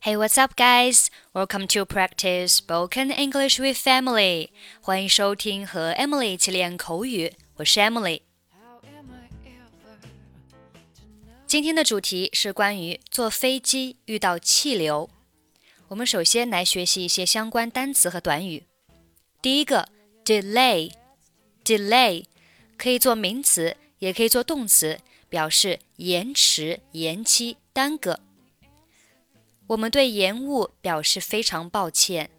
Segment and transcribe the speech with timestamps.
[0.00, 1.10] Hey, what's up, guys?
[1.34, 4.50] Welcome to practice spoken English with Emily.
[4.80, 7.32] 欢迎收听和 Emily 一起练口语。
[7.56, 8.20] 我是 Emily。
[11.48, 15.10] 今天的主题是关于坐飞机遇到气流。
[15.88, 18.66] 我们首先来学习一些相关单词和短语。
[19.42, 19.88] 第一个
[20.24, 22.26] ，delay，delay
[22.76, 28.20] 可以做名词，也可以做动词，表示延迟、延期、耽搁。
[29.67, 32.29] 我们对延误表示非常抱歉。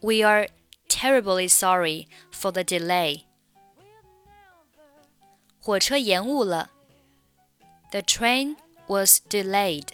[0.00, 0.48] We are
[0.88, 3.24] terribly sorry for the delay.
[5.60, 6.70] 火车延误了。
[7.90, 9.88] The train was delayed.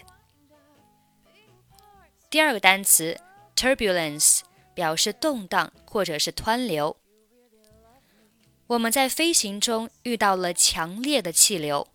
[2.29, 3.19] 第二个单词
[3.55, 4.41] turbulence
[4.73, 6.97] 表示动荡或者是湍流。
[8.67, 11.87] 我们在飞行中遇到了强烈的气流。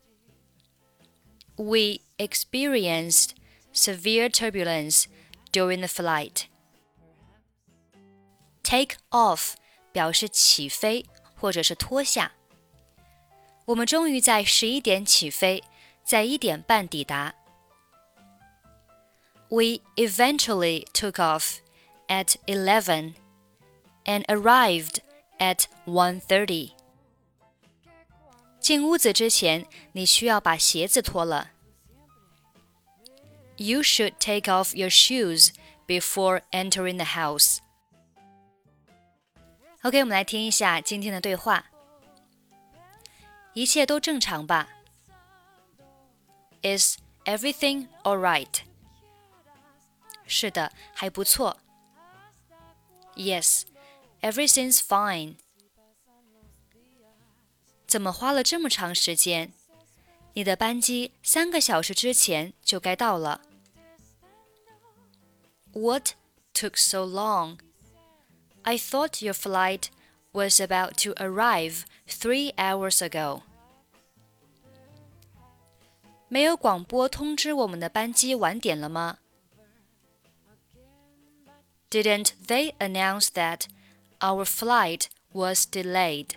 [1.57, 3.31] We experienced
[3.77, 5.07] severe turbulence
[5.53, 6.45] during the flight.
[8.63, 9.55] Take off
[9.93, 12.33] 表示起飞或者是脱下。
[13.67, 15.63] 我们终于在十一点起飞，
[16.05, 17.35] 在一点半抵达。
[19.49, 21.59] We eventually took off
[22.09, 23.15] at 11
[24.05, 24.99] and arrived
[25.39, 26.73] at 1:30.
[28.59, 31.51] 进屋子之前，你需要把鞋子脱了。
[33.57, 35.53] You should take off your shoes
[35.87, 37.59] before entering the house.
[39.83, 41.67] OK，我们来听一下今天的对话。
[43.55, 44.69] 一切都正常吧？
[46.63, 48.61] Is everything alright？
[50.27, 51.59] 是的，还不错。
[53.15, 53.65] Yes,
[54.23, 55.37] everything's fine.
[57.87, 59.53] 怎么花了这么长时间？
[60.37, 63.41] 你的班机三个小时之前就该到了。
[65.73, 66.15] What
[66.55, 67.59] took so long?
[68.63, 69.89] I thought your flight
[70.33, 73.43] was about to arrive three hours ago.
[76.29, 79.19] 没有广播通知我们的班机晚点了吗？
[81.91, 83.67] Didn't they announce that
[84.21, 86.37] our flight was delayed?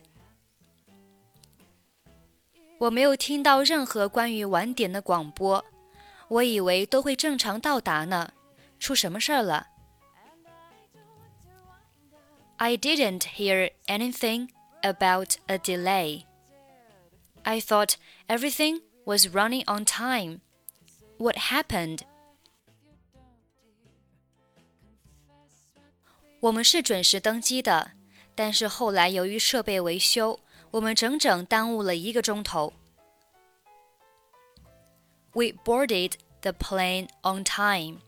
[2.80, 5.64] 我没有听到任何关于晚点的广播，
[6.28, 8.34] 我以为都会正常到达呢。
[8.80, 9.68] 出什么事儿了？
[12.58, 14.50] I didn't hear anything
[14.82, 16.24] about a delay.
[17.44, 17.96] I thought
[18.28, 20.42] everything was running on time.
[21.18, 22.02] What happened?
[26.42, 27.92] 我们是准时登机的，
[28.36, 30.40] 但是后来由于设备维修，
[30.72, 32.74] 我们整整耽误了一个钟头。
[35.34, 38.00] We boarded the plane on time.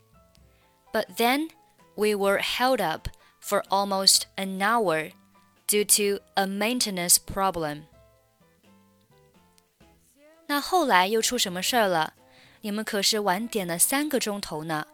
[0.92, 1.50] But then
[1.94, 3.08] we were held up
[3.40, 5.12] for almost an hour
[5.66, 7.82] due to a maintenance problem.
[10.46, 12.14] 那后来又出什么事儿了？
[12.62, 14.86] 你们可是晚点了三个钟头呢。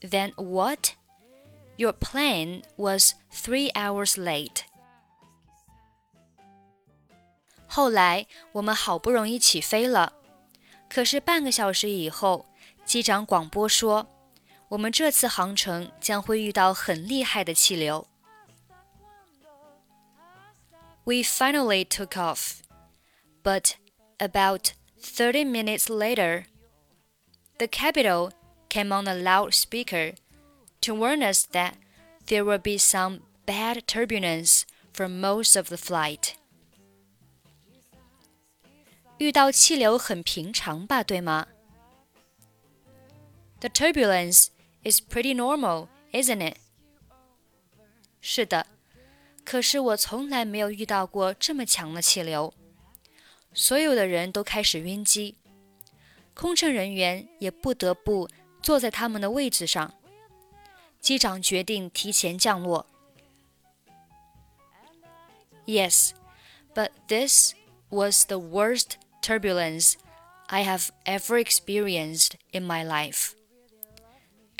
[0.00, 0.92] Then what?
[1.76, 4.62] Your plane was three hours late.
[7.74, 10.12] 后来我们好不容易起飞了，
[10.88, 12.46] 可是半个小时以后。
[12.82, 18.08] 机长广播说：“我们这次航程将会遇到很厉害的气流。”
[21.04, 22.62] We finally took off,
[23.44, 23.74] but
[24.18, 26.46] about 30 minutes later,
[27.58, 28.32] the capital
[28.68, 30.14] came on a loudspeaker
[30.80, 31.74] to warn us that
[32.26, 36.34] there will be some bad turbulence for most of the flight.
[39.18, 41.46] 遇到气流很平常吧，对吗？
[43.60, 44.48] the turbulence
[44.82, 46.56] is pretty normal, isn't it?
[48.20, 48.66] 是的，
[49.44, 52.54] 可是我从来没有遇到过这么强的气流，
[53.52, 55.36] 所有的人都开始晕机，
[56.34, 58.28] 空乘人员也不得不
[58.62, 59.94] 坐在他们的位置上。
[61.00, 62.86] 机长决定提前降落。
[65.66, 66.10] Yes,
[66.74, 67.54] but this
[67.88, 69.96] was the worst turbulence
[70.48, 73.34] I have ever experienced in my life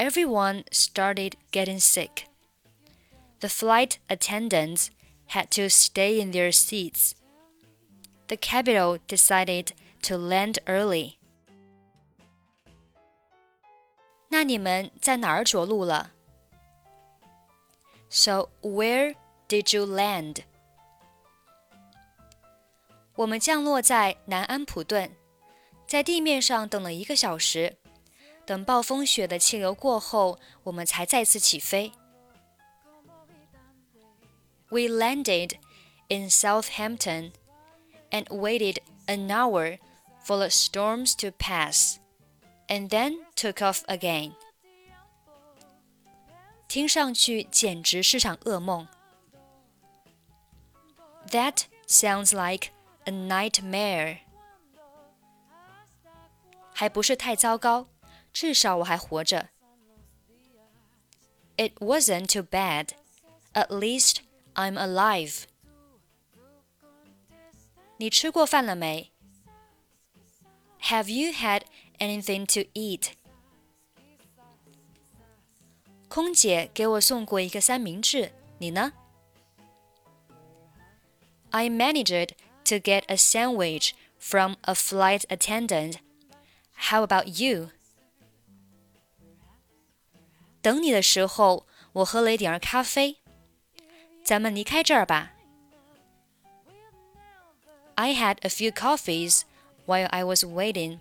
[0.00, 2.24] everyone started getting sick.
[3.40, 4.90] The flight attendants
[5.26, 7.14] had to stay in their seats.
[8.28, 9.74] The capital decided
[10.04, 11.18] to land early.
[14.30, 16.12] 那你们在哪儿着陆了？
[18.08, 19.16] So where
[19.48, 20.44] did you land?
[23.16, 25.10] 我们降落在南安普顿，
[25.86, 27.76] 在地面上等了一个小时，
[28.46, 31.92] 等暴风雪的气流过后，我们才再次起飞。
[34.70, 35.56] We landed
[36.08, 37.32] in Southampton
[38.10, 39.78] and waited an hour
[40.24, 41.96] for the storms to pass,
[42.68, 44.32] and then took off again.
[46.68, 48.86] 听上去简直是场噩梦。
[51.30, 52.70] That sounds like
[53.04, 54.18] a nightmare.
[56.72, 57.88] 还不是太糟糕，
[58.32, 59.50] 至少我还活着。
[61.56, 62.90] It wasn't too bad.
[63.52, 64.18] At least
[64.54, 65.44] I'm alive.
[67.98, 69.12] 你吃过饭了没？
[70.82, 71.64] Have you had
[71.98, 73.10] anything to eat?
[76.08, 78.94] 空姐给我送过一个三明治，你呢？
[81.50, 82.30] I managed
[82.64, 85.96] to get a sandwich from a flight attendant.
[86.90, 87.70] How about you?
[90.62, 93.16] 等你的时候，我喝了一点咖啡。
[94.22, 95.32] 咱们离开这儿吧。
[97.94, 99.42] I had a few coffees
[99.86, 101.00] while I was waiting.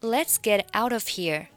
[0.00, 1.48] Let's get out of here.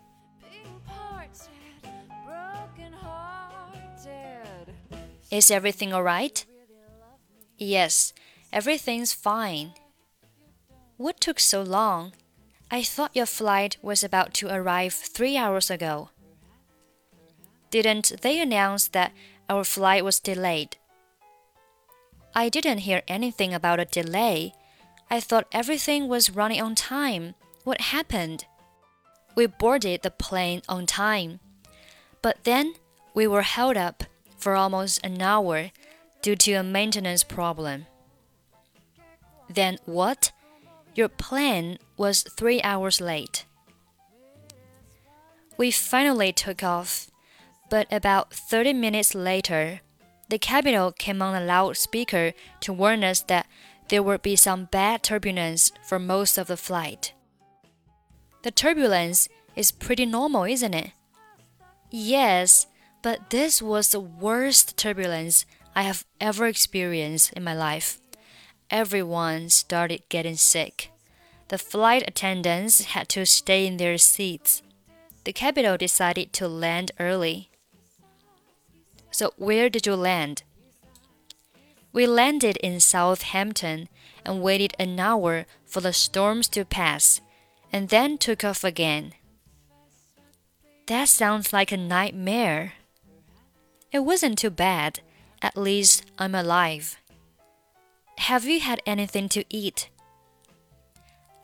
[5.29, 6.45] Is everything alright?
[7.57, 8.11] Yes,
[8.52, 9.72] everything's fine.
[10.96, 12.12] What took so long?
[12.70, 16.10] I thought your flight was about to arrive three hours ago.
[17.70, 19.12] Didn't they announce that
[19.48, 20.76] our flight was delayed?
[22.34, 24.52] I didn't hear anything about a delay.
[25.10, 27.34] I thought everything was running on time.
[27.64, 28.44] What happened?
[29.34, 31.40] We boarded the plane on time.
[32.22, 32.74] But then
[33.14, 34.04] we were held up
[34.36, 35.70] for almost an hour
[36.22, 37.86] due to a maintenance problem.
[39.50, 40.30] Then what?
[40.94, 43.44] Your plane was three hours late.
[45.56, 47.10] We finally took off,
[47.68, 49.80] but about 30 minutes later,
[50.28, 53.46] the captain came on a loudspeaker to warn us that
[53.88, 57.12] there would be some bad turbulence for most of the flight.
[58.42, 60.92] The turbulence is pretty normal, isn't it?
[61.90, 62.68] Yes,
[63.02, 65.44] but this was the worst turbulence
[65.74, 67.99] I have ever experienced in my life.
[68.70, 70.92] Everyone started getting sick.
[71.48, 74.62] The flight attendants had to stay in their seats.
[75.24, 77.50] The capital decided to land early.
[79.10, 80.44] So, where did you land?
[81.92, 83.88] We landed in Southampton
[84.24, 87.20] and waited an hour for the storms to pass,
[87.72, 89.14] and then took off again.
[90.86, 92.74] That sounds like a nightmare.
[93.90, 95.00] It wasn't too bad.
[95.42, 96.99] At least I'm alive.
[98.29, 99.89] Have you had anything to eat?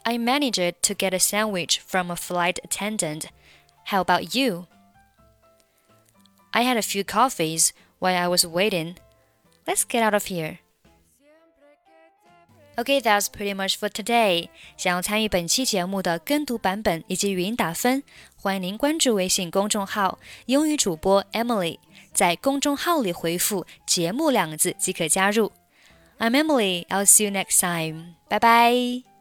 [0.04, 3.26] I managed to get a sandwich from a flight attendant.
[3.86, 4.66] How about you?
[6.54, 8.96] I had a few coffees while I was waiting.
[9.66, 10.60] Let's get out of here.
[12.78, 14.50] Okay, that's pretty much for today.
[14.76, 18.02] 想要参与本期节目的跟读版本以及语音打分，
[18.36, 20.18] 欢迎您关注微信公众号“
[20.48, 21.78] 英语主播 Emily”。
[22.14, 25.52] 在公众号里回复“节目”两个字即可加入。
[26.19, 26.87] I'm Emily.
[26.91, 28.17] I'll see you next time.
[28.29, 29.17] 拜拜。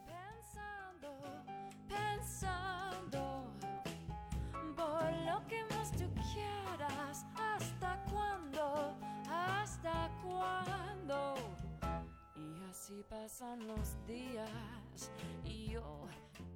[13.08, 15.10] pasan los días
[15.44, 16.06] y yo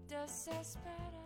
[0.09, 1.20] desesperada.